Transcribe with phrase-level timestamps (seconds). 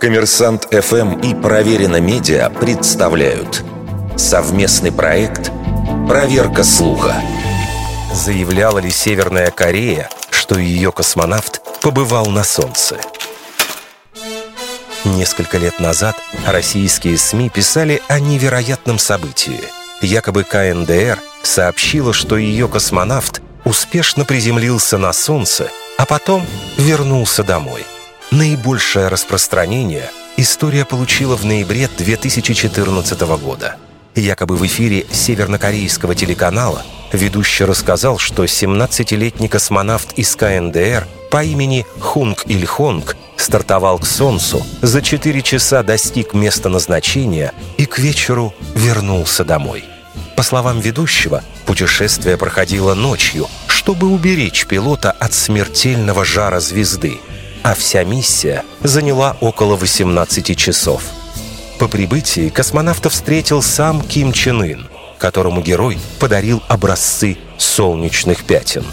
[0.00, 3.64] Коммерсант ФМ и Проверено Медиа представляют
[4.16, 5.50] совместный проект
[6.08, 7.14] «Проверка слуха».
[8.12, 12.98] Заявляла ли Северная Корея, что ее космонавт побывал на Солнце?
[15.04, 16.16] Несколько лет назад
[16.46, 19.60] российские СМИ писали о невероятном событии.
[20.02, 26.44] Якобы КНДР сообщила, что ее космонавт успешно приземлился на Солнце, а потом
[26.76, 27.84] вернулся домой.
[28.32, 33.76] Наибольшее распространение история получила в ноябре 2014 года.
[34.16, 42.42] Якобы в эфире севернокорейского телеканала ведущий рассказал, что 17-летний космонавт из КНДР по имени Хунг
[42.46, 49.84] Ильхонг стартовал к Солнцу, за 4 часа достиг места назначения и к вечеру вернулся домой.
[50.34, 57.20] По словам ведущего, путешествие проходило ночью, чтобы уберечь пилота от смертельного жара звезды,
[57.66, 61.02] а вся миссия заняла около 18 часов.
[61.80, 68.84] По прибытии космонавта встретил сам Ким Чен Ын, которому герой подарил образцы солнечных пятен.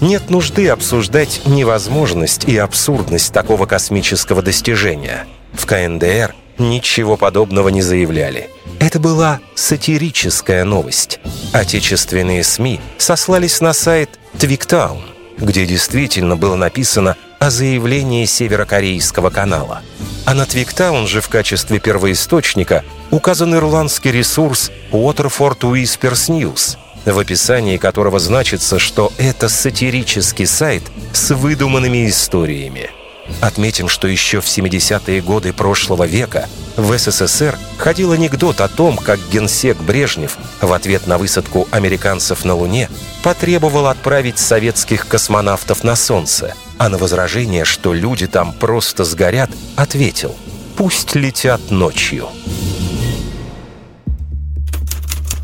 [0.00, 5.26] Нет нужды обсуждать невозможность и абсурдность такого космического достижения.
[5.52, 8.48] В КНДР ничего подобного не заявляли.
[8.78, 11.20] Это была сатирическая новость.
[11.52, 15.02] Отечественные СМИ сослались на сайт Твиктаун,
[15.36, 19.80] где действительно было написано о заявлении северокорейского канала.
[20.26, 27.78] А на Твиктаун же в качестве первоисточника указан ирландский ресурс Waterford Whispers News, в описании
[27.78, 32.90] которого значится, что это сатирический сайт с выдуманными историями–
[33.40, 39.18] Отметим, что еще в 70-е годы прошлого века в СССР ходил анекдот о том, как
[39.30, 42.88] генсек Брежнев в ответ на высадку американцев на Луне
[43.22, 50.36] потребовал отправить советских космонавтов на Солнце, а на возражение, что люди там просто сгорят, ответил
[50.76, 52.28] «Пусть летят ночью».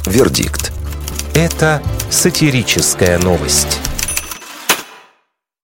[0.06, 0.72] Вердикт.
[1.34, 3.80] Это сатирическая новость.